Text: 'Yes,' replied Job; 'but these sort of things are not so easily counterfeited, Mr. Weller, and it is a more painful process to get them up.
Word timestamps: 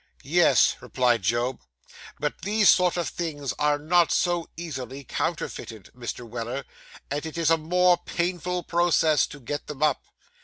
'Yes,' 0.23 0.77
replied 0.81 1.21
Job; 1.21 1.61
'but 2.19 2.41
these 2.41 2.69
sort 2.71 2.97
of 2.97 3.07
things 3.07 3.53
are 3.59 3.77
not 3.77 4.11
so 4.11 4.49
easily 4.57 5.03
counterfeited, 5.03 5.91
Mr. 5.95 6.27
Weller, 6.27 6.65
and 7.11 7.23
it 7.23 7.37
is 7.37 7.51
a 7.51 7.55
more 7.57 7.97
painful 8.03 8.63
process 8.63 9.27
to 9.27 9.39
get 9.39 9.67
them 9.67 9.83
up. 9.83 10.01